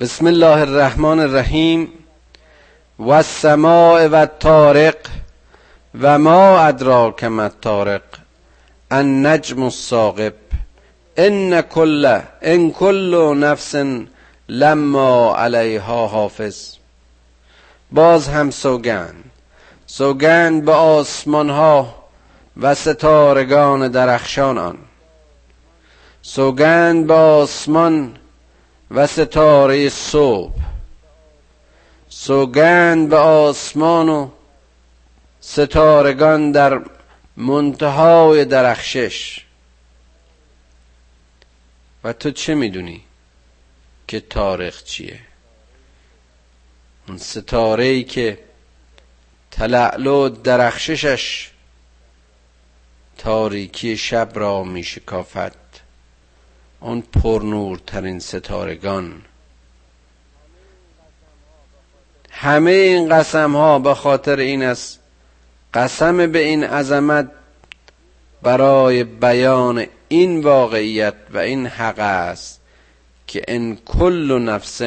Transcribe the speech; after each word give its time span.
بسم 0.00 0.26
الله 0.26 0.60
الرحمن 0.60 1.20
الرحیم 1.20 1.88
و 2.98 3.10
السماع 3.10 4.06
و 4.06 4.14
الطارق 4.14 4.96
و 6.00 6.18
ما 6.18 6.58
ادراک 6.58 7.24
ما 7.24 7.42
الطارق 7.42 8.02
النجم 8.90 9.62
الساقب 9.62 10.32
ان 11.16 11.60
کل 11.60 12.20
ان 12.42 12.70
کل 12.70 13.34
نفس 13.38 13.74
لما 14.48 15.36
علیها 15.36 16.06
حافظ 16.06 16.76
باز 17.92 18.28
هم 18.28 18.50
سوگند 18.50 19.24
سوگند 19.86 20.64
به 20.64 20.72
آسمان 20.72 21.50
ها 21.50 21.94
و 22.56 22.74
ستارگان 22.74 23.88
درخشان 23.88 24.58
آن 24.58 24.78
سوگند 26.22 27.06
به 27.06 27.14
آسمان 27.14 28.16
و 28.90 29.06
ستاره 29.06 29.88
صبح. 29.88 30.54
سوگند 32.08 33.08
به 33.08 33.16
آسمان 33.16 34.08
و 34.08 34.30
ستارگان 35.40 36.52
در 36.52 36.80
منتهای 37.36 38.44
درخشش. 38.44 39.44
و 42.04 42.12
تو 42.12 42.30
چه 42.30 42.54
می‌دونی 42.54 43.04
که 44.08 44.20
تاریخ 44.20 44.84
چیه؟ 44.84 45.20
اون 47.08 47.18
ستاره 47.18 47.84
ای 47.84 48.04
که 48.04 48.38
تلعلو 49.50 50.28
درخششش 50.28 51.50
تاریکی 53.18 53.96
شب 53.96 54.30
را 54.34 54.64
میشکافد. 54.64 55.65
آن 56.80 57.00
پرنورترین 57.00 58.18
ستارگان. 58.18 59.22
همه 62.30 62.70
این 62.70 63.08
قسم 63.08 63.56
ها 63.56 63.78
به 63.78 63.94
خاطر 63.94 64.38
این 64.38 64.62
است 64.62 65.00
قسم 65.74 66.32
به 66.32 66.38
این 66.38 66.64
عظمت 66.64 67.30
برای 68.42 69.04
بیان 69.04 69.86
این 70.08 70.40
واقعیت 70.40 71.14
و 71.32 71.38
این 71.38 71.66
حق 71.66 71.98
است 71.98 72.60
که 73.26 73.42
ان 73.48 73.76
کل 73.76 74.38
نفس 74.38 74.82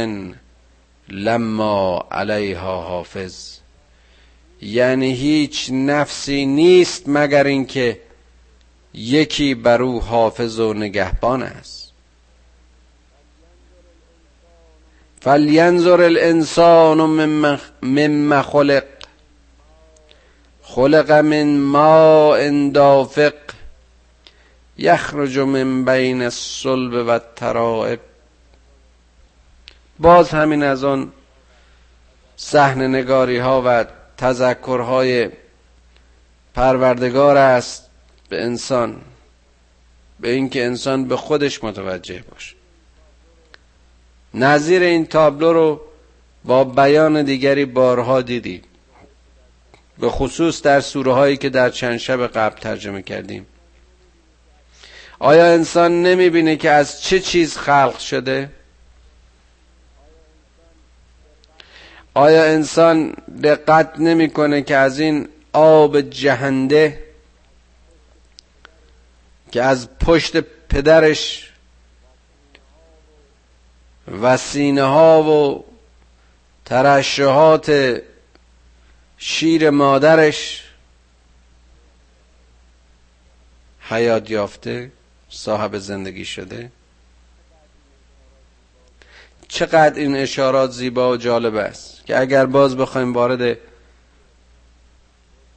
لما 1.10 2.08
علیها 2.12 2.82
حافظ. 2.82 3.58
یعنی 4.62 5.14
هیچ 5.14 5.70
نفسی 5.72 6.46
نیست 6.46 7.04
مگر 7.08 7.44
اینکه 7.44 8.00
یکی 8.94 9.56
بر 9.56 9.82
او 9.82 10.02
حافظ 10.02 10.60
و 10.60 10.74
نگهبان 10.74 11.44
است. 11.44 11.79
فلینظر 15.22 16.02
الانسان 16.02 16.98
مما 17.82 18.42
خلق. 18.42 18.84
خلق 20.62 21.12
من 21.12 21.58
ماء 21.58 22.70
دافق. 22.74 23.34
یخرج 24.78 25.40
من 25.40 25.86
بین 25.86 26.22
الصلب 26.22 26.94
و 27.08 27.10
الترائب. 27.10 28.00
باز 30.00 30.30
همین 30.30 30.64
از 30.64 30.84
آن 30.84 31.12
صحنه 32.38 32.88
نگاری 32.88 33.38
ها 33.38 33.64
و 33.66 33.86
تذکرهای 34.18 35.30
پروردگار 36.54 37.38
است 37.38 37.90
به 38.30 38.44
انسان 38.44 39.02
به 40.20 40.30
اینکه 40.30 40.66
انسان 40.66 41.08
به 41.08 41.18
خودش 41.18 41.64
متوجه 41.64 42.24
باشه. 42.32 42.59
نظیر 44.34 44.82
این 44.82 45.06
تابلو 45.06 45.54
رو 45.54 45.82
با 46.46 46.64
بیان 46.64 47.24
دیگری 47.24 47.66
بارها 47.66 48.22
دیدیم 48.22 48.62
به 50.00 50.10
خصوص 50.10 50.62
در 50.62 50.82
سوره 50.82 51.14
هایی 51.14 51.38
که 51.38 51.50
در 51.50 51.70
چند 51.70 51.98
شب 51.98 52.28
قبل 52.28 52.60
ترجمه 52.60 53.02
کردیم 53.02 53.46
آیا 55.20 55.46
انسان 55.46 56.04
نمی‌بینه 56.04 56.56
که 56.56 56.70
از 56.70 57.02
چه 57.02 57.20
چیز 57.20 57.58
خلق 57.58 57.98
شده؟ 58.00 58.50
آیا 62.14 62.44
انسان 62.44 63.14
دقت 63.44 64.00
نمی‌کنه 64.00 64.62
که 64.62 64.76
از 64.76 65.00
این 65.00 65.28
آب 65.54 66.02
جهنده 66.02 67.04
که 69.52 69.64
از 69.64 69.98
پشت 69.98 70.38
پدرش 70.70 71.49
و 74.22 74.38
سینه 74.38 74.84
ها 74.84 75.24
و 75.24 75.66
ترشحات 76.66 78.02
شیر 79.18 79.70
مادرش 79.70 80.64
حیات 83.82 84.30
یافته 84.30 84.92
صاحب 85.30 85.78
زندگی 85.78 86.26
شده. 86.26 86.72
چقدر 89.48 90.00
این 90.00 90.16
اشارات 90.16 90.72
زیبا 90.72 91.12
و 91.12 91.18
جالب 91.18 91.56
است 91.56 92.06
که 92.06 92.20
اگر 92.20 92.46
باز 92.46 92.78
بخوایم 92.78 93.14
وارد 93.14 93.58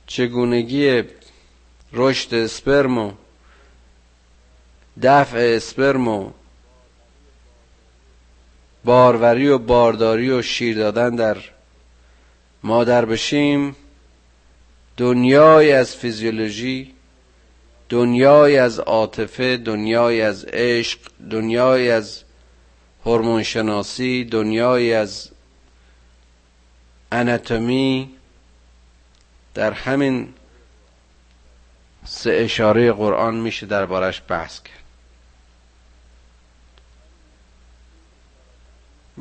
چگونگی 0.07 1.03
رشد 1.93 2.35
اسپرم 2.35 2.99
و 2.99 3.13
دفع 5.03 5.53
اسپرم 5.57 6.09
و 6.09 6.31
باروری 8.85 9.49
و 9.49 9.59
بارداری 9.59 10.31
و 10.31 10.43
شیر 10.43 10.77
دادن 10.77 11.17
در 11.17 11.37
مادر 12.63 13.05
بشیم 13.05 13.77
دنیای 14.97 15.73
از 15.73 15.97
فیزیولوژی 15.97 16.95
دنیای 17.89 18.59
از 18.59 18.79
عاطفه 18.79 19.57
دنیای 19.57 20.23
از 20.23 20.45
عشق 20.45 20.99
دنیای 21.31 21.91
از 21.91 22.23
هورمون 23.05 23.43
شناسی 23.43 24.25
دنیای 24.25 24.95
از 24.95 25.31
اناتومی. 27.13 28.11
در 29.55 29.73
همین 29.73 30.35
سه 32.05 32.33
اشاره 32.33 32.93
قرآن 32.93 33.35
میشه 33.35 33.67
دربارش 33.67 34.23
بحث 34.29 34.63
کرد. 34.63 34.82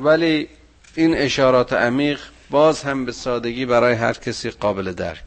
ولی 0.04 0.48
این 0.94 1.16
اشارات 1.16 1.72
عمیق 1.72 2.20
باز 2.50 2.82
هم 2.82 3.04
به 3.04 3.12
سادگی 3.12 3.66
برای 3.66 3.94
هر 3.94 4.12
کسی 4.12 4.50
قابل 4.50 4.92
درک. 4.92 5.22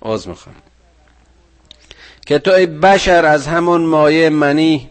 آز 0.00 0.28
می‌خوام. 0.28 0.54
که 2.26 2.38
تو 2.38 2.50
ای 2.50 2.66
بشر 2.66 3.24
از 3.24 3.46
همون 3.46 3.80
مایه 3.80 4.30
منی 4.30 4.90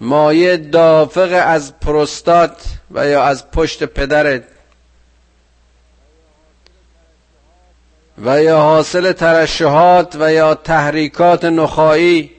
مایه 0.00 0.56
دافق 0.56 1.42
از 1.46 1.80
پروستات 1.80 2.64
و 2.90 3.06
یا 3.06 3.24
از 3.24 3.50
پشت 3.50 3.84
پدرت 3.84 4.42
و 8.24 8.42
یا 8.42 8.60
حاصل 8.60 9.12
ترشحات 9.12 10.16
و 10.20 10.32
یا 10.32 10.54
تحریکات 10.54 11.44
نخایی 11.44 12.30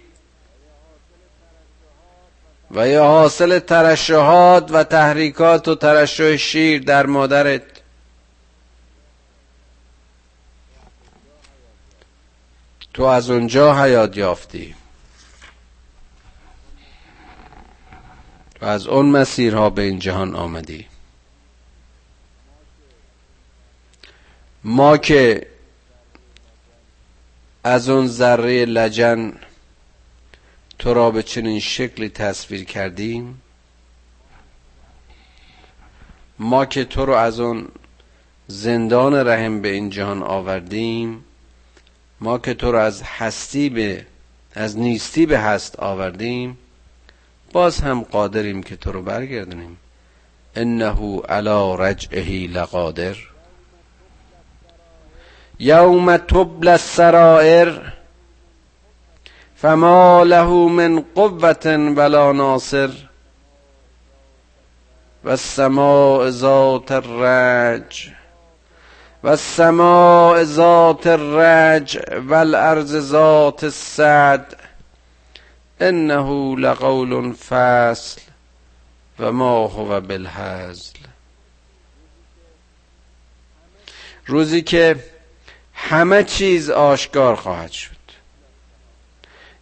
و 2.73 2.87
یا 2.87 3.03
حاصل 3.07 3.59
ترشحات 3.59 4.71
و 4.71 4.83
تحریکات 4.83 5.67
و 5.67 5.75
ترشح 5.75 6.35
شیر 6.35 6.83
در 6.83 7.05
مادرت. 7.05 7.61
تو 12.93 13.03
از 13.03 13.29
اونجا 13.29 13.83
حیات 13.83 14.17
یافتی. 14.17 14.75
تو 18.59 18.65
از 18.65 18.87
اون 18.87 19.05
مسیرها 19.05 19.69
به 19.69 19.81
این 19.81 19.99
جهان 19.99 20.35
آمدی. 20.35 20.87
ما 24.63 24.97
که 24.97 25.47
از 27.63 27.89
اون 27.89 28.07
ذره 28.07 28.65
لجن 28.65 29.33
تو 30.79 30.93
را 30.93 31.11
به 31.11 31.23
چنین 31.23 31.59
شکلی 31.59 32.09
تصویر 32.09 32.63
کردیم؟ 32.63 33.41
ما 36.39 36.65
که 36.65 36.85
تو 36.85 37.05
رو 37.05 37.13
از 37.13 37.39
اون 37.39 37.67
زندان 38.47 39.13
رحم 39.27 39.61
به 39.61 39.67
این 39.67 39.89
جهان 39.89 40.23
آوردیم 40.23 41.23
ما 42.21 42.37
که 42.37 42.53
تو 42.53 42.71
رو 42.71 42.77
از 42.77 43.03
هستی 43.03 43.69
به 43.69 44.05
از 44.55 44.77
نیستی 44.77 45.25
به 45.25 45.39
هست 45.39 45.79
آوردیم 45.79 46.57
باز 47.53 47.81
هم 47.81 48.03
قادریم 48.03 48.63
که 48.63 48.75
تو 48.75 48.91
رو 48.91 49.01
برگردونیم. 49.01 49.77
انه 50.55 51.21
علی 51.29 51.75
رجعه 51.79 52.47
لقادر. 52.47 53.15
یوم 55.59 56.17
تبل 56.17 56.67
السرائر 56.67 57.92
فما 59.63 60.23
له 60.23 60.67
من 60.67 60.99
قوة 61.15 61.93
ولا 61.97 62.31
ناصر 62.31 62.91
و 65.23 65.35
سماع 65.35 66.29
ذات 66.29 66.91
الرج 66.91 68.09
و 69.23 69.27
السماء 69.27 70.43
ذات 70.43 71.07
الرج 71.07 71.99
و 72.29 72.33
الارض 72.33 72.95
ذات 72.95 73.63
السد 73.63 74.45
انه 75.81 76.55
لقول 76.59 77.33
فصل 77.33 78.21
و 79.19 79.31
ما 79.31 79.67
هو 79.67 80.01
بالهزل 80.01 80.99
روزی 84.27 84.61
که 84.61 84.95
همه 85.73 86.23
چیز 86.23 86.69
آشکار 86.69 87.35
خواهد 87.35 87.71
شد. 87.71 88.02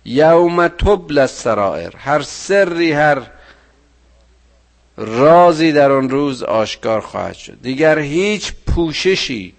یوم 0.05 0.67
تبل 0.67 1.17
السرائر. 1.17 1.95
هر 1.97 2.21
سری 2.21 2.91
هر 2.91 3.21
رازی 4.97 5.71
در 5.71 5.91
آن 5.91 6.09
روز 6.09 6.43
آشکار 6.43 7.01
خواهد 7.01 7.35
شد. 7.35 7.61
دیگر 7.61 7.99
هیچ 7.99 8.53
پوششی 8.67 9.53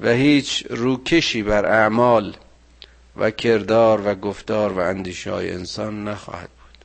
و 0.00 0.08
هیچ 0.08 0.66
روکشی 0.70 1.42
بر 1.42 1.66
اعمال 1.66 2.36
و 3.16 3.30
کردار 3.30 4.08
و 4.08 4.14
گفتار 4.14 4.72
و 4.72 4.78
اندیشه 4.78 5.32
های 5.32 5.52
انسان 5.52 6.08
نخواهد 6.08 6.48
بود. 6.48 6.84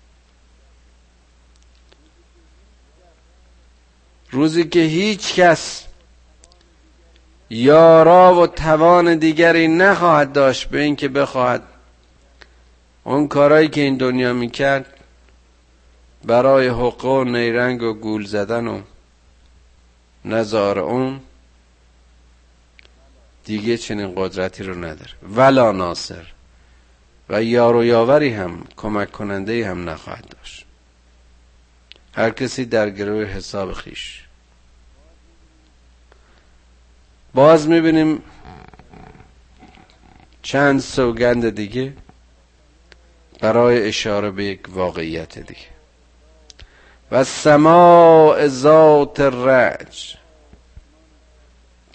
روزی 4.31 4.63
که 4.63 4.79
هیچ 4.79 5.35
کس 5.35 5.85
یارا 7.49 8.35
و 8.35 8.47
توان 8.47 9.17
دیگری 9.17 9.67
نخواهد 9.67 10.33
داشت 10.33 10.69
به 10.69 10.81
اینکه 10.81 11.07
بخواهد 11.07 11.63
اون 13.03 13.27
کارهایی 13.27 13.67
که 13.67 13.81
این 13.81 13.97
دنیا 13.97 14.33
می‌کرد 14.33 14.97
برای 16.23 16.67
حقوق 16.67 17.05
و 17.05 17.23
نیرنگ 17.23 17.81
و 17.81 17.93
گول 17.93 18.25
زدن 18.25 18.67
و 18.67 18.81
نظار 20.25 20.79
اون 20.79 21.19
دیگه 23.45 23.77
چنین 23.77 24.13
قدرتی 24.15 24.63
رو 24.63 24.75
نداره. 24.75 25.11
ولا 25.23 25.71
ناصر. 25.71 26.25
و 27.29 27.43
یار 27.43 27.75
و 27.75 27.83
یاوری 27.83 28.33
هم 28.33 28.63
کمک 28.77 29.11
کننده 29.11 29.69
هم 29.69 29.89
نخواهد 29.89 30.25
داشت. 30.29 30.65
هر 32.13 32.29
کسی 32.29 32.65
در 32.65 32.89
گروه 32.89 33.23
حساب 33.23 33.73
خیش. 33.73 34.23
باز 37.33 37.67
می‌بینیم 37.67 38.23
چند 40.41 40.79
سوگند 40.79 41.49
دیگه 41.49 41.93
برای 43.41 43.87
اشاره 43.87 44.31
به 44.31 44.43
یک 44.45 44.59
واقعیت 44.69 45.39
دیگه. 45.39 45.71
و 47.11 47.23
سماع 47.23 48.47
ذات 48.47 49.19
الرج. 49.19 50.15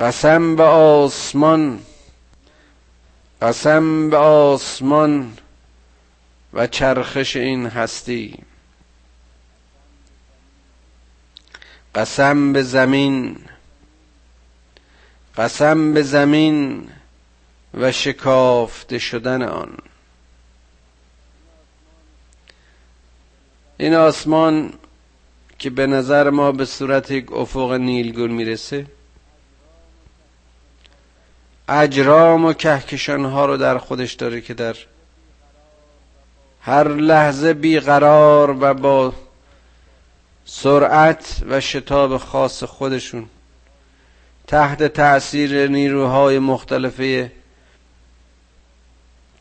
قسم 0.00 0.56
به 0.56 0.62
آسمان. 0.62 1.80
قسم 3.42 4.10
به 4.10 4.16
آسمان 4.16 5.36
و 6.52 6.66
چرخش 6.66 7.36
این 7.36 7.66
هستی. 7.66 8.38
قسم 11.94 12.52
به 12.52 12.62
زمین. 12.62 13.38
قسم 15.36 15.94
به 15.94 16.02
زمین 16.02 16.88
و 17.74 17.92
شکافته 17.92 18.98
شدن 18.98 19.42
آن. 19.42 19.76
این 23.78 23.94
آسمان 23.94 24.72
که 25.58 25.70
به 25.70 25.86
نظر 25.86 26.30
ما 26.30 26.52
به 26.52 26.64
صورت 26.64 27.10
یک 27.10 27.32
افق 27.32 27.72
نیلگون 27.72 28.30
می‌رسه 28.30 28.86
اجرام 31.68 32.44
و 32.44 32.52
کهکشان 32.52 33.24
ها 33.24 33.46
رو 33.46 33.56
در 33.56 33.78
خودش 33.78 34.12
داره 34.12 34.40
که 34.40 34.54
در 34.54 34.76
هر 36.60 36.88
لحظه 36.88 37.54
بیقرار 37.54 38.56
و 38.60 38.74
با 38.74 39.12
سرعت 40.44 41.42
و 41.48 41.60
شتاب 41.60 42.16
خاص 42.16 42.64
خودشون 42.64 43.28
تحت 44.46 44.82
تأثیر 44.82 45.68
نیروهای 45.68 46.38
مختلفه 46.38 47.32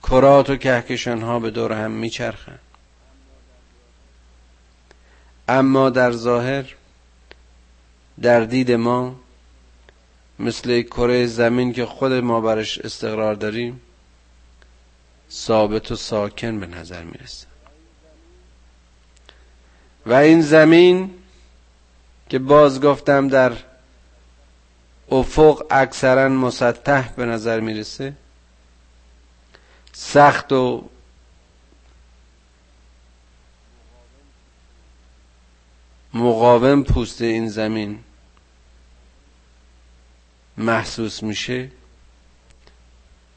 کرات 0.04 0.50
و 0.50 0.56
کهکشان 0.56 1.22
ها 1.22 1.40
به 1.40 1.52
دور 1.52 1.72
هم 1.74 1.92
میچرخن. 1.92 2.60
اما 5.48 5.90
در 5.90 6.12
ظاهر 6.12 6.76
در 8.22 8.40
دید 8.40 8.72
ما 8.72 9.16
مثل 10.40 10.82
کره 10.82 11.26
زمین 11.26 11.74
که 11.74 11.86
خود 11.86 12.12
ما 12.14 12.42
برش 12.42 12.80
استقرار 12.80 13.36
داریم 13.36 13.82
ثابت 15.32 15.92
و 15.92 15.96
ساکن 15.96 16.60
به 16.60 16.66
نظر 16.66 17.04
می‌رسه. 17.04 17.48
و 20.06 20.14
این 20.14 20.42
زمین 20.42 21.12
که 22.30 22.40
باز 22.40 22.82
گفتم 22.82 23.28
در 23.28 23.54
افق 25.12 25.66
اکثرا 25.70 26.30
مسطح 26.30 27.10
به 27.10 27.26
نظر 27.26 27.60
می‌رسه 27.60 28.14
سخت 29.94 30.52
و 30.52 30.90
مقاوم 36.16 36.84
پوست 36.84 37.22
این 37.22 37.48
زمین 37.48 38.00
محسوس 40.58 41.24
میشه. 41.24 41.72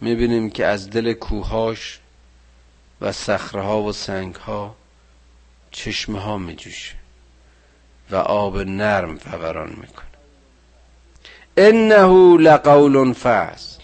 می‌بینیم 0.01 0.51
که 0.51 0.67
از 0.67 0.91
دل 0.91 1.13
کوهاش 1.13 1.99
و 3.01 3.13
صخره 3.13 3.63
و 3.63 3.93
سنگ 3.93 4.35
ها 4.35 4.75
چشمه 5.71 6.21
ها 6.21 6.39
میجوشه 6.39 6.95
و 8.11 8.17
آب 8.17 8.59
نرم 8.59 9.17
فوران 9.17 9.69
می‌کنه. 9.69 10.07
انه 11.57 12.37
لقول 12.37 13.13
فصل 13.13 13.83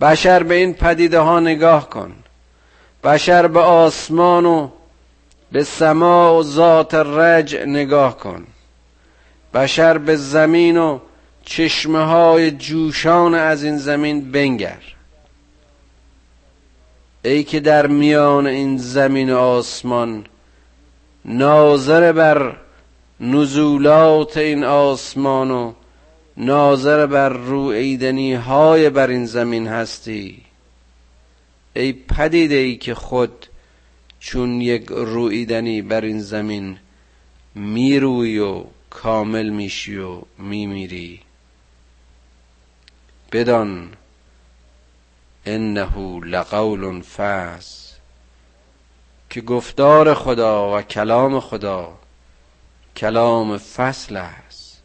بشر 0.00 0.42
به 0.42 0.54
این 0.54 0.74
پدیده 0.74 1.18
ها 1.18 1.40
نگاه 1.40 1.90
کن. 1.90 2.16
بشر 3.04 3.46
به 3.46 3.60
آسمان 3.60 4.46
و 4.46 4.70
به 5.52 5.64
سما 5.64 6.38
و 6.38 6.42
ذات 6.42 6.94
رج 6.94 7.56
نگاه 7.56 8.18
کن. 8.18 8.46
بشر 9.54 9.98
به 9.98 10.16
زمین 10.16 10.76
و 10.76 10.98
چشمه 11.44 12.04
های 12.04 12.50
جوشان 12.50 13.34
از 13.34 13.64
این 13.64 13.78
زمین 13.78 14.32
بنگر. 14.32 14.82
ای 17.24 17.44
که 17.44 17.60
در 17.60 17.86
میان 17.86 18.46
این 18.46 18.78
زمین 18.78 19.32
و 19.32 19.38
آسمان 19.38 20.26
ناظر 21.24 22.12
بر 22.12 22.56
نزولات 23.20 24.36
این 24.36 24.64
آسمان 24.64 25.50
و 25.50 25.72
ناظر 26.36 27.06
بر 27.06 27.28
رویدنی 27.28 28.34
های 28.34 28.90
بر 28.90 29.08
این 29.08 29.26
زمین 29.26 29.66
هستی 29.66 30.42
ای 31.76 31.92
پدیده 31.92 32.54
ای 32.54 32.76
که 32.76 32.94
خود 32.94 33.45
چون 34.20 34.60
یک 34.60 34.86
رویدنی 34.88 35.82
بر 35.82 36.00
این 36.00 36.20
زمین 36.20 36.78
می‌روی 37.54 38.38
و 38.38 38.64
کامل 38.90 39.48
میشی 39.48 39.96
و 39.96 40.22
میمیری. 40.38 41.20
بدان 43.32 43.92
انه 45.46 46.20
لقول 46.24 47.00
فصل 47.00 47.96
که 49.30 49.40
گفتار 49.40 50.14
خدا 50.14 50.78
و 50.78 50.82
کلام 50.82 51.40
خدا 51.40 51.98
کلام 52.96 53.58
فصل 53.58 54.16
است. 54.16 54.82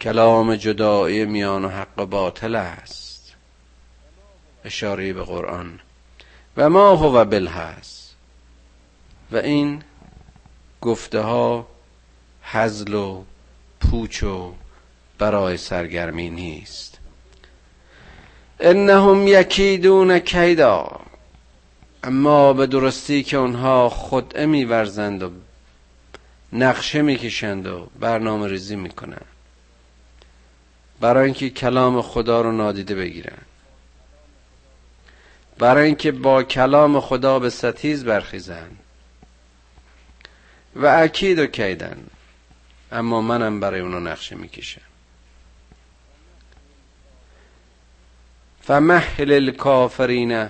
کلام 0.00 0.56
جدایی 0.56 1.24
میان 1.24 1.64
و 1.64 1.68
حق 1.68 2.04
باطل 2.04 2.54
است. 2.54 3.34
اشاره 4.64 5.12
به 5.12 5.22
قرآن. 5.22 5.80
و 6.56 6.70
ما 6.70 6.96
هو 6.96 7.24
بالهست 7.24 8.05
و 9.32 9.36
این 9.36 9.82
گفته 10.80 11.20
ها 11.20 11.66
حزل 12.42 12.94
و 12.94 13.24
پوچ 13.80 14.22
و 14.22 14.54
برای 15.18 15.56
سرگرمی 15.56 16.30
نیست. 16.30 16.98
انهم 18.60 19.28
یکیدون 19.28 20.18
کیدا 20.18 21.00
اما 22.04 22.52
به 22.52 22.66
درستی 22.66 23.22
که 23.22 23.38
آنها 23.38 23.88
خود 23.88 24.38
میورزند 24.38 25.22
و 25.22 25.30
نقشه 26.52 27.02
می‌کشند 27.02 27.66
و 27.66 27.86
برنامه 28.00 28.48
ریزی 28.48 28.76
می‌کنند. 28.76 29.24
برای 31.00 31.24
اینکه 31.24 31.50
کلام 31.50 32.02
خدا 32.02 32.40
رو 32.40 32.52
نادیده 32.52 32.94
بگیرن 32.94 33.38
برای 35.58 35.86
اینکه 35.86 36.12
با 36.12 36.42
کلام 36.42 37.00
خدا 37.00 37.38
به 37.38 37.50
ستیز 37.50 38.04
برخیزند. 38.04 38.78
و 40.76 40.86
اکید 40.86 41.38
و 41.38 41.46
کیدن. 41.46 42.06
اما 42.92 43.20
منم 43.20 43.60
برای 43.60 43.80
اونو 43.80 44.00
نقشه 44.00 44.36
می‌کشم. 44.36 44.80
فمهل 48.62 49.32
الکافرین 49.32 50.48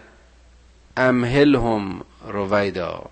امهلهم 0.97 2.01
رویدا. 2.27 3.05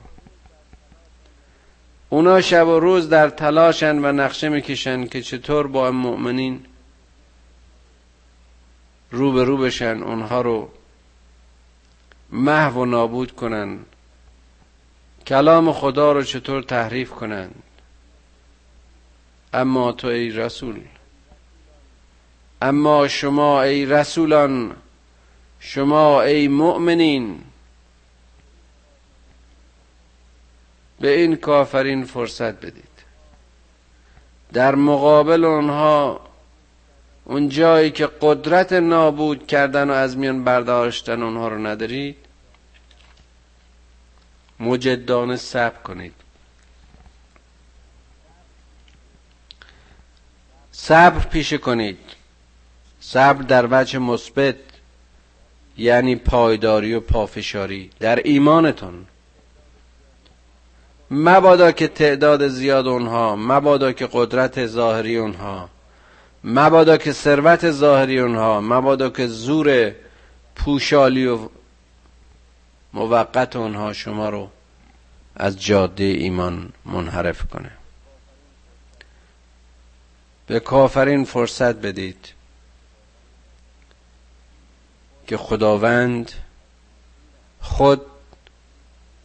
اونا 2.09 2.41
شب 2.41 2.69
و 2.69 2.81
روز 2.81 3.09
در 3.09 3.29
تلاشن 3.29 4.05
و 4.05 4.13
نقشه 4.13 4.49
می‌کشن 4.49 5.07
که 5.07 5.23
چطور 5.23 5.67
با 5.67 5.91
مؤمنین 5.91 6.67
رو 9.11 9.33
به 9.33 9.45
رو 9.45 9.57
بشن 9.57 10.03
اونها 10.03 10.41
رو 10.41 10.71
محو 12.31 12.81
و 12.81 12.85
نابود 12.85 13.33
کنن. 13.33 13.79
کلام 15.27 15.73
خدا 15.73 16.13
رو 16.13 16.23
چطور 16.23 16.63
تحریف 16.63 17.11
کنن 17.11 17.51
اما 19.53 19.93
تو 19.93 20.09
ای 20.09 20.31
رسول. 20.31 20.81
اما 22.63 23.09
شما 23.09 23.63
ای 23.63 23.87
رسولان 23.87 24.77
شما 25.61 26.23
ای 26.23 26.49
مؤمنین. 26.49 27.41
به 31.01 31.21
این 31.21 31.37
کافرین 31.37 32.05
فرصت 32.05 32.67
بدید. 32.67 32.95
در 34.53 34.75
مقابل 34.75 35.45
اونها 35.45 36.21
اون 37.25 37.49
جایی 37.49 37.91
که 37.91 38.09
قدرت 38.21 38.73
نابود 38.73 39.47
کردن 39.47 39.91
و 39.91 39.93
از 39.93 40.17
میان 40.17 40.45
برداشتن 40.45 41.23
اونها 41.23 41.49
رو 41.49 41.67
ندارید 41.67 42.24
مجدانه 44.61 45.37
صبر 45.37 45.83
کنید. 45.83 46.15
صبر 50.73 51.19
پیشه 51.19 51.59
کنید. 51.59 51.99
صبر 53.01 53.43
در 53.43 53.69
وجه 53.71 53.99
مثبت 53.99 54.57
یعنی 55.77 56.17
پایداری 56.17 56.95
و 56.95 57.01
پافشاری 57.01 57.91
در 58.01 58.17
ایمانتون. 58.17 59.07
مبادا 61.11 61.73
که 61.73 61.89
تعداد 61.89 62.49
زیاد 62.49 62.87
اونها 62.87 63.37
مبادا 63.37 63.93
که 63.93 64.09
قدرت 64.13 64.67
ظاهری 64.67 65.17
اونها 65.17 65.69
مبادا 66.45 66.97
که 66.97 67.13
ثروت 67.13 67.71
ظاهری 67.71 68.19
اونها 68.19 68.61
مبادا 68.61 69.11
که 69.11 69.27
زور 69.27 69.93
پوشالی 70.57 71.27
و 71.27 71.39
موقت 72.95 73.57
اونها 73.57 73.93
شما 73.93 74.29
رو 74.29 74.51
از 75.37 75.63
جاده 75.63 76.05
ایمان 76.05 76.73
منحرف 76.85 77.49
کنه. 77.49 77.71
به 80.47 80.61
کافرین 80.61 81.25
فرصت 81.25 81.75
بدید 81.75 82.33
که 85.27 85.37
خداوند 85.37 86.33
خود 87.61 88.03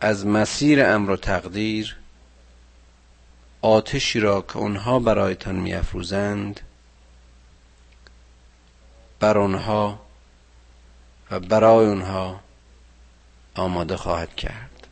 از 0.01 0.25
مسیر 0.25 0.85
امر 0.85 1.09
و 1.09 1.17
تقدیر 1.17 1.97
آتشی 3.61 4.19
را 4.19 4.41
که 4.41 4.57
اونها 4.57 4.99
برایتان 4.99 5.55
میافروزند 5.55 6.59
بر 9.19 9.37
آنها 9.37 9.99
و 11.31 11.39
برای 11.39 11.85
اونها 11.85 12.39
آماده 13.59 13.97
خواهد 13.97 14.35
کرد. 14.35 14.87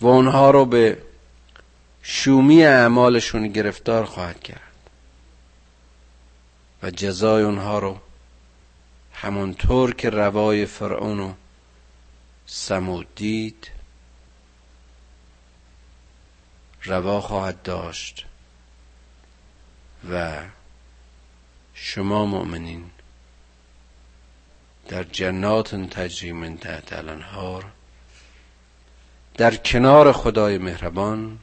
و 0.00 0.06
اونها 0.06 0.50
رو 0.50 0.64
به 0.64 1.02
شومی 2.02 2.64
اعمالشون 2.64 3.48
گرفتار 3.48 4.04
خواهد 4.04 4.42
کرد. 4.42 4.90
و 6.82 6.90
جزای 6.90 7.42
اونها 7.42 7.78
رو 7.78 7.98
همونطور 9.12 9.94
که 9.94 10.10
روای 10.10 10.66
فرعون 10.66 11.20
و 11.20 11.32
سمود 12.46 13.14
دید 13.14 13.70
روا 16.82 17.20
خواهد 17.20 17.62
داشت. 17.62 18.26
و 20.10 20.40
شما 21.74 22.26
مؤمنین 22.26 22.90
در 24.92 25.02
جنات 25.02 25.74
تجری 25.74 26.32
من 26.32 26.58
تحت 26.58 26.92
الانهار 26.92 27.64
در 29.34 29.56
کنار 29.56 30.12
خدای 30.12 30.58
مهربان 30.58 31.38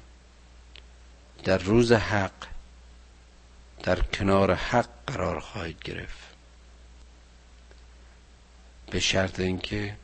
در 1.43 1.57
روز 1.57 1.91
حق 1.91 2.31
در 3.83 3.99
کنار 3.99 4.53
حق 4.53 4.89
قرار 5.07 5.39
خواهید 5.39 5.83
گرفت. 5.83 6.17
به 8.91 8.99
شرط 8.99 9.39
اینکه 9.39 9.95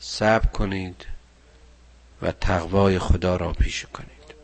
صبر 0.00 0.46
کنید 0.46 1.06
و 2.22 2.32
تقوای 2.32 2.98
خدا 2.98 3.36
را 3.36 3.52
پیش 3.52 3.86
کنید. 3.92 4.34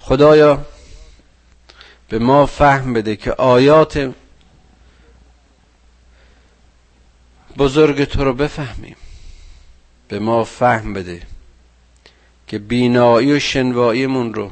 خدایا 0.00 0.66
به 2.08 2.18
ما 2.18 2.46
فهم 2.46 2.92
بده 2.92 3.16
که 3.16 3.32
آیات 3.32 4.14
بزرگ 7.60 8.04
تو 8.04 8.24
رو 8.24 8.34
بفهمیم. 8.34 8.96
به 10.08 10.18
ما 10.18 10.44
فهم 10.44 10.92
بده 10.92 11.22
که 12.46 12.58
بینایی 12.58 13.32
و 13.32 13.38
شنواییمون 13.38 14.34
رو 14.34 14.50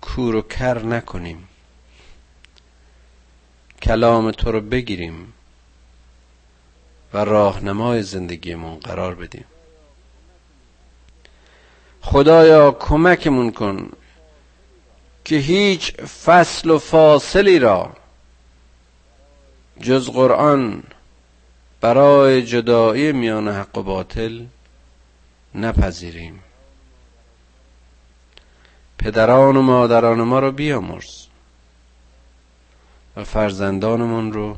کور 0.00 0.34
و 0.34 0.42
کر 0.42 0.82
نکنیم. 0.82 1.48
کلام 3.82 4.30
تو 4.30 4.52
رو 4.52 4.60
بگیریم 4.60 5.32
و 7.14 7.18
راهنمای 7.18 8.02
زندگیمون 8.02 8.78
قرار 8.78 9.14
بدیم. 9.14 9.44
خدایا 12.02 12.70
کمکمون 12.70 13.52
کن 13.52 13.92
که 15.24 15.36
هیچ 15.36 15.94
فصل 16.00 16.70
و 16.70 16.78
فاصلی 16.78 17.58
را 17.58 17.96
جز 19.80 20.10
قرآن 20.10 20.82
برای 21.80 22.42
جدایی 22.42 23.12
میان 23.12 23.48
حق 23.48 23.78
و 23.78 23.82
باطل 23.82 24.44
نپذیریم. 25.54 26.42
پدران 28.98 29.56
و 29.56 29.62
مادران 29.62 30.22
ما 30.22 30.38
رو 30.38 30.52
بیامرز 30.52 31.26
و 33.16 33.24
فرزندانمون 33.24 34.32
رو 34.32 34.56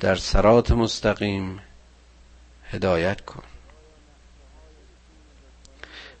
در 0.00 0.14
سرات 0.14 0.70
مستقیم 0.70 1.60
هدایت 2.70 3.20
کن. 3.20 3.42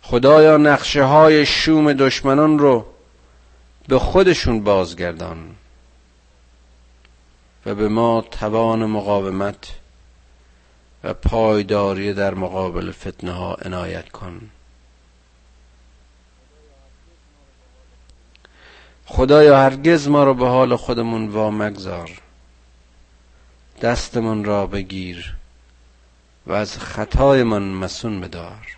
خدایا 0.02 0.56
نقشه 0.56 1.04
های 1.04 1.46
شوم 1.46 1.92
دشمنان 1.92 2.58
رو 2.58 2.86
به 3.88 3.98
خودشون 3.98 4.60
بازگردان. 4.60 5.54
و 7.66 7.74
به 7.74 7.88
ما 7.88 8.20
توان 8.20 8.86
مقاومت 8.86 9.74
و 11.04 11.14
پایداری 11.14 12.12
در 12.12 12.34
مقابل 12.34 12.92
فتنه 12.92 13.32
ها 13.32 13.54
عنایت 13.54 14.08
کن. 14.08 14.50
خدایا 19.06 19.58
هرگز 19.58 20.08
ما 20.08 20.24
رو 20.24 20.34
به 20.34 20.48
حال 20.48 20.76
خودمون 20.76 21.28
وا 21.28 21.50
مگذار 21.50 22.10
دستمون 23.80 24.44
را 24.44 24.66
بگیر 24.66 25.34
و 26.46 26.52
از 26.52 26.78
خطایمان 26.78 27.62
مسون 27.62 28.20
بدار. 28.20 28.76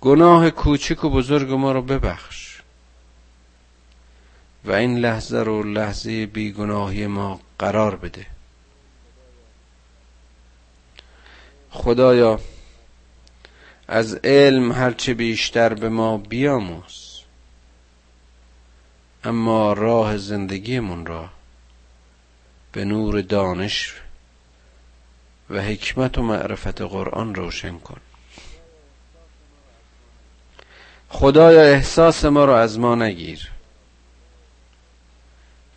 گناه 0.00 0.50
کوچک 0.50 1.04
و 1.04 1.10
بزرگ 1.10 1.52
ما 1.52 1.72
رو 1.72 1.82
ببخش. 1.82 2.47
و 4.68 4.72
این 4.72 4.98
لحظه 4.98 5.38
رو 5.38 5.62
لحظه 5.62 6.26
بیگناهی 6.26 7.06
ما 7.06 7.40
قرار 7.58 7.96
بده. 7.96 8.26
خدایا 11.70 12.40
از 13.88 14.14
علم 14.14 14.72
هرچه 14.72 15.14
بیشتر 15.14 15.74
به 15.74 15.88
ما 15.88 16.16
بیاموز 16.16 17.20
اما 19.24 19.72
راه 19.72 20.16
زندگیمون 20.16 21.06
را 21.06 21.28
به 22.72 22.84
نور 22.84 23.20
دانش 23.20 23.94
و 25.50 25.62
حکمت 25.62 26.18
و 26.18 26.22
معرفت 26.22 26.80
قرآن 26.82 27.34
روشن 27.34 27.78
کن. 27.78 28.00
خدایا 31.08 31.62
احساس 31.62 32.24
ما 32.24 32.44
رو 32.44 32.52
از 32.52 32.78
ما 32.78 32.94
نگیر. 32.94 33.57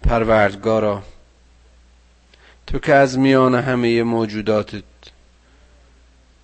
پروردگارا 0.03 1.03
تو 2.67 2.79
که 2.79 2.93
از 2.93 3.20
میان 3.20 3.55
همه 3.55 4.03
موجودات 4.03 4.84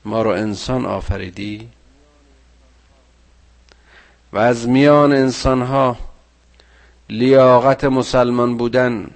ما 0.05 0.21
رو 0.21 0.29
انسان 0.29 0.85
آفریدی 0.85 1.69
و 4.33 4.37
از 4.37 4.67
میان 4.67 5.13
انسان 5.13 5.61
ها 5.61 5.97
لیاقت 7.09 7.83
مسلمان 7.83 8.57
بودن 8.57 9.09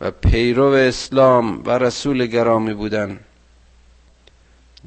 و 0.00 0.10
پیرو 0.10 0.64
اسلام 0.64 1.62
و 1.64 1.70
رسول 1.70 2.26
گرامی 2.26 2.74
بودن 2.74 3.20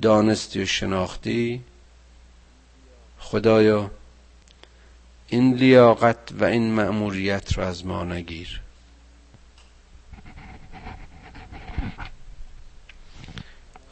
دانستی 0.01 0.61
و 0.61 0.65
شناختی. 0.65 1.61
خدایا 3.19 3.91
این 5.31 5.53
لیاقت 5.53 6.17
و 6.31 6.43
این 6.43 6.73
مأموریت 6.73 7.57
را 7.57 7.67
از 7.67 7.85
ما 7.85 8.03
نگیر. 8.03 8.61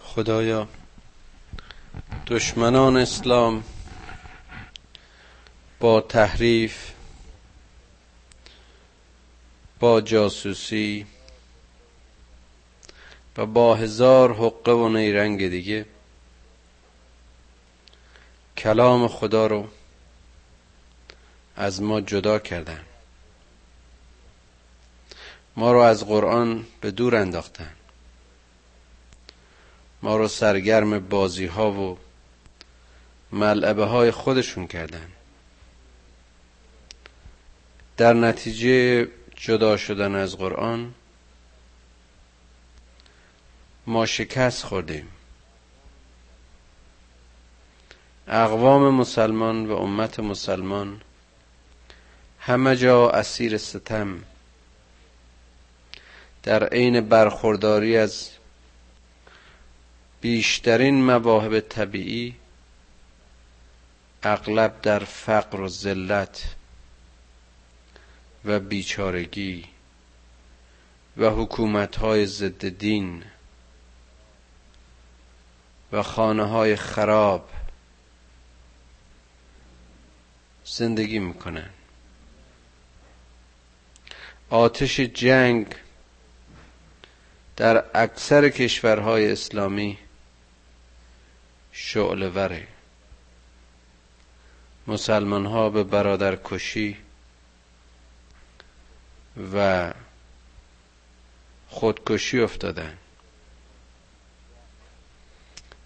خدایا 0.03 0.67
دشمنان 2.27 2.97
اسلام 2.97 3.63
با 5.79 6.01
تحریف 6.01 6.91
با 9.79 10.01
جاسوسی 10.01 11.05
و 13.37 13.45
با 13.45 13.75
هزار 13.75 14.33
حقه 14.33 14.71
و 14.71 14.89
نیرنگ 14.89 15.47
دیگه 15.49 15.85
کلام 18.57 19.07
خدا 19.07 19.47
رو 19.47 19.67
از 21.59 21.81
ما 21.81 22.01
جدا 22.01 22.39
کردن. 22.39 22.79
ما 25.55 25.71
رو 25.71 25.79
از 25.79 26.05
قرآن 26.05 26.65
به 26.81 26.91
دور 26.91 27.15
انداختن. 27.15 27.71
ما 30.01 30.17
رو 30.17 30.27
سرگرم 30.27 30.99
بازی 30.99 31.45
ها 31.45 31.71
و 31.71 31.97
ملعبه 33.31 33.85
های 33.85 34.11
خودشون 34.11 34.67
کردن. 34.67 35.07
در 37.97 38.13
نتیجه 38.13 39.07
جدا 39.35 39.77
شدن 39.77 40.15
از 40.15 40.37
قرآن 40.37 40.93
ما 43.87 44.05
شکست 44.05 44.63
خوردیم. 44.63 45.07
اقوام 48.27 48.93
مسلمان 48.93 49.65
و 49.65 49.75
امت 49.75 50.19
مسلمان 50.19 51.01
همه 52.49 52.75
جا 52.75 53.09
اسیر 53.09 53.57
ستم. 53.57 54.23
در 56.43 56.67
عین 56.67 57.01
برخورداری 57.01 57.97
از 57.97 58.29
بیشترین 60.21 61.03
مواهب 61.03 61.59
طبیعی 61.59 62.35
اغلب 64.23 64.81
در 64.81 64.99
فقر 64.99 65.59
و 65.59 65.67
ذلت 65.67 66.55
و 68.45 68.59
بیچارگی 68.59 69.65
و 71.17 71.29
حکومت 71.29 71.95
های 71.95 72.25
ضد 72.25 72.69
دین 72.69 73.23
و 75.91 76.03
خانه 76.03 76.43
های 76.43 76.75
خراب 76.75 77.49
زندگی 80.65 81.19
می‌کنن. 81.19 81.69
آتش 84.49 84.99
جنگ 84.99 85.75
در 87.57 87.85
اکثر 87.93 88.49
کشورهای 88.49 89.31
اسلامی 89.31 89.97
شعله 91.71 92.29
وره. 92.29 92.67
مسلمان 94.87 95.45
ها 95.45 95.69
به 95.69 95.83
برادر 95.83 96.37
کشی 96.45 96.97
و 99.53 99.93
خودکشی 101.69 102.39
افتادن. 102.39 102.97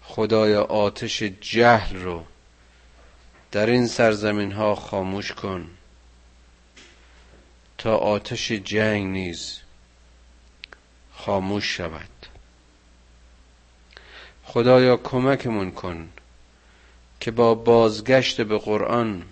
خدایا 0.02 0.62
آتش 0.62 1.22
جهل 1.22 1.96
رو 1.96 2.24
در 3.52 3.66
این 3.66 3.86
سرزمین 3.86 4.52
ها 4.52 4.74
خاموش 4.74 5.32
کن. 5.32 5.70
تا 7.84 7.96
آتش 7.96 8.52
جنگ 8.52 9.06
نیز 9.06 9.60
خاموش 11.12 11.76
شود. 11.76 12.26
خدایا 14.44 14.96
کمکمون 14.96 15.70
کن 15.70 16.08
که 17.20 17.30
با 17.30 17.54
بازگشت 17.54 18.40
به 18.40 18.58
قرآن 18.58 19.24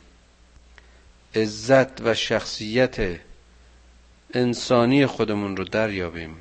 عزت 1.35 2.01
و 2.01 2.15
شخصیت 2.15 3.21
انسانی 4.35 5.07
خودمون 5.07 5.57
رو 5.57 5.65
دریابیم. 5.65 6.37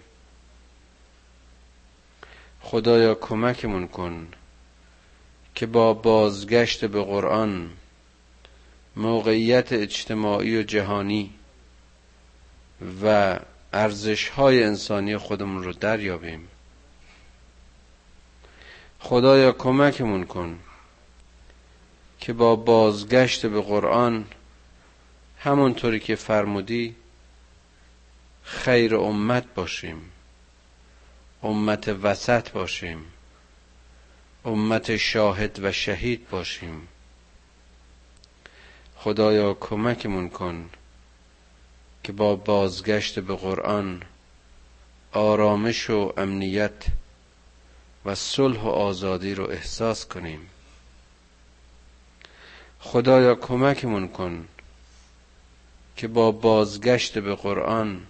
خدایا 2.61 3.15
کمکمون 3.15 3.87
کن 3.87 4.27
که 5.55 5.65
با 5.65 5.93
بازگشت 5.93 6.85
به 6.85 7.03
قرآن 7.03 7.69
موقعیت 8.95 9.73
اجتماعی 9.73 10.57
و 10.57 10.63
جهانی 10.63 11.33
و 13.03 13.39
ارزش 13.73 14.29
های 14.29 14.63
انسانی 14.63 15.17
خودمون 15.17 15.63
رو 15.63 15.73
دریابیم. 15.73 16.47
خدایا 18.99 19.51
کمکمون 19.51 20.23
کن 20.23 20.59
که 22.19 22.33
با 22.33 22.55
بازگشت 22.55 23.45
به 23.45 23.61
قرآن 23.61 24.25
همونطوری 25.39 25.99
که 25.99 26.15
فرمودی 26.15 26.95
خیر 28.43 28.95
امت 28.95 29.53
باشیم 29.55 30.11
امت 31.43 31.87
وسط 31.87 32.49
باشیم 32.51 33.05
امت 34.45 34.97
شاهد 34.97 35.59
و 35.63 35.71
شهید 35.71 36.29
باشیم. 36.29 36.87
خدایا 38.95 39.53
کمکمون 39.53 40.29
کن 40.29 40.69
که 42.03 42.11
با 42.11 42.35
بازگشت 42.35 43.19
به 43.19 43.35
قرآن 43.35 44.01
آرامش 45.11 45.89
و 45.89 46.13
امنیت 46.17 46.85
و 48.05 48.15
صلح 48.15 48.59
و 48.59 48.67
آزادی 48.67 49.35
رو 49.35 49.49
احساس 49.49 50.05
کنیم. 50.05 50.39
خدایا 52.79 53.35
کمکمون 53.35 54.07
کن 54.07 54.47
که 55.95 56.07
با 56.07 56.31
بازگشت 56.31 57.19
به 57.19 57.35
قرآن 57.35 58.01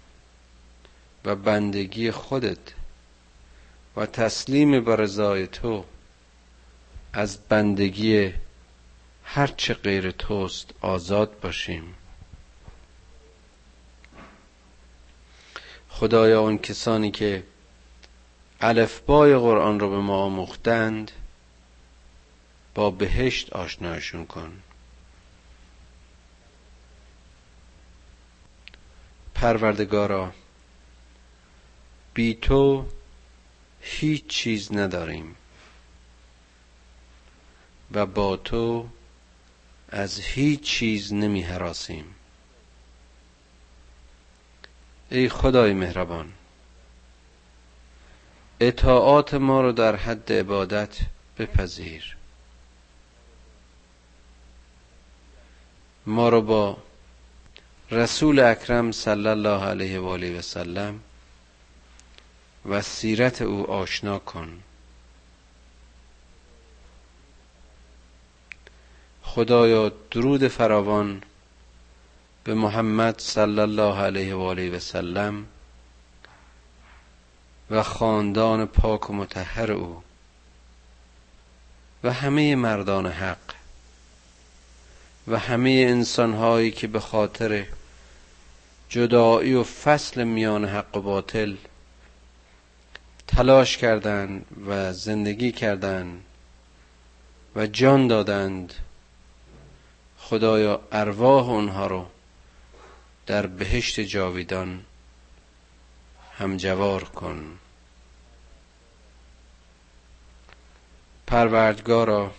و 1.26 1.36
بندگی 1.36 2.12
خودت 2.12 2.74
و 3.98 4.06
تسلیم 4.06 4.84
به 4.84 4.96
رضای 4.96 5.48
تو 5.48 5.86
از 7.14 7.38
بندگی 7.50 8.34
هرچه 9.24 9.74
غیر 9.74 10.12
توست 10.12 10.70
آزاد 10.82 11.40
باشیم. 11.40 11.96
خدایا 16.02 16.42
اون 16.42 16.58
کسانی 16.58 17.12
که 17.12 17.44
الفبای 18.62 19.36
قرآن 19.36 19.80
رو 19.80 19.90
به 19.90 19.98
ما 19.98 20.24
آموختند 20.24 21.12
با 22.76 22.92
بهشت 22.92 23.54
آشناشون 23.54 24.26
کن. 24.26 24.62
پروردگارا 29.36 30.34
بی 32.14 32.34
تو 32.34 32.86
هیچ 33.82 34.28
چیز 34.28 34.74
نداریم 34.74 35.36
و 37.92 38.06
با 38.06 38.38
تو 38.38 38.90
از 39.90 40.20
هیچ 40.20 40.62
چیز 40.62 41.14
نمی 41.14 41.42
حراسیم 41.42 42.16
ای 45.12 45.30
خدای 45.30 45.74
مهربان. 45.74 46.32
اطاعات 48.60 49.34
ما 49.34 49.62
رو 49.62 49.72
در 49.72 49.96
حد 49.96 50.34
عبادت 50.34 50.98
بپذیر. 51.38 52.18
ما 56.06 56.30
رو 56.30 56.42
با 56.42 56.78
رسول 57.92 58.40
اکرم 58.40 58.92
صلی 58.92 59.28
الله 59.28 59.64
علیه 59.64 60.00
و 60.00 60.06
آله 60.06 60.40
و 60.40 60.42
سلم 60.42 61.00
و 62.66 62.82
سیرت 62.82 63.42
او 63.42 63.72
آشنا 63.72 64.20
کن. 64.20 64.64
خدایا 69.24 69.92
درود 70.12 70.48
فراوان 70.48 71.24
به 72.44 72.54
محمد 72.54 73.20
صلی 73.20 73.60
الله 73.60 74.02
علیه 74.02 74.36
و 74.36 74.42
آله 74.42 74.70
و 74.70 74.80
سلم 74.80 75.46
و 77.72 77.84
خاندان 77.84 78.66
پاک 78.66 79.10
و 79.10 79.14
متحر 79.14 79.72
او 79.72 80.04
و 82.04 82.14
همه 82.14 82.56
مردان 82.56 83.08
حق 83.08 83.54
و 85.28 85.40
همه 85.40 85.86
انسانهایی 85.90 86.72
که 86.72 86.88
به 86.88 87.00
خاطر 87.00 87.66
جدایی 88.90 89.54
و 89.54 89.64
فصل 89.64 90.24
میان 90.24 90.66
حق 90.66 90.98
و 90.98 91.02
باطل 91.02 91.56
تلاش 93.28 93.78
کردند 93.78 94.46
و 94.68 94.94
زندگی 94.94 95.52
کردند 95.52 96.24
و 97.56 97.68
جان 97.68 98.08
دادند 98.08 98.74
خدایا 100.18 100.82
ارواح 100.92 101.50
اونها 101.50 101.88
رو 101.88 102.06
در 103.26 103.48
بهشت 103.48 104.00
جاویدان 104.00 104.86
همجوار 106.38 107.04
کن. 107.04 107.58
پروردگارا 111.28 112.32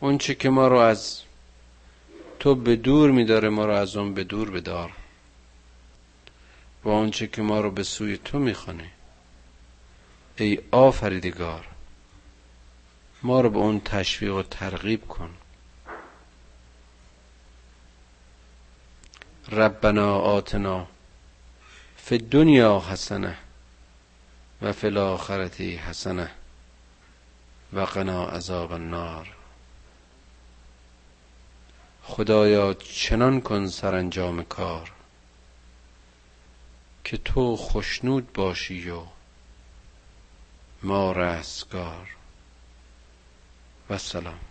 اون 0.00 0.18
چه 0.18 0.34
که 0.34 0.50
ما 0.50 0.68
رو 0.68 0.76
از 0.76 1.22
تو 2.40 2.54
به 2.54 2.76
دور 2.76 3.10
میداره 3.10 3.48
ما 3.48 3.66
رو 3.66 3.72
از 3.72 3.96
اون 3.96 4.14
به 4.14 4.24
دور 4.24 4.50
بدار. 4.50 4.92
و 6.84 6.88
آنچه 6.88 7.26
که 7.26 7.42
ما 7.42 7.60
رو 7.60 7.70
به 7.70 7.82
سوی 7.82 8.16
تو 8.16 8.38
می‌خوانه. 8.38 8.90
ای 10.36 10.58
آفریدگار 10.70 11.66
ما 13.22 13.40
رو 13.40 13.50
به 13.50 13.58
اون 13.58 13.80
تشویق 13.80 14.34
و 14.34 14.42
ترغیب 14.42 15.08
کن. 15.08 15.30
ربنا 19.52 20.14
آتنا 20.14 20.86
فی 21.96 22.14
الدنیا 22.14 22.82
حسنه 22.90 23.38
و 24.62 24.72
فی 24.72 24.86
الاخرتی 24.86 25.76
حسنه 25.76 26.30
و 27.72 27.80
قنا 27.80 28.26
عذاب 28.26 28.72
النار. 28.72 29.34
خدایا 32.02 32.74
چنان 32.74 33.40
کن 33.40 33.66
سرانجام 33.66 34.42
کار 34.42 34.92
که 37.04 37.16
تو 37.16 37.56
خشنود 37.56 38.32
باشی 38.32 38.90
و 38.90 39.02
ما 40.82 41.12
رستگار. 41.12 42.16
و 43.90 43.98
سلام. 43.98 44.47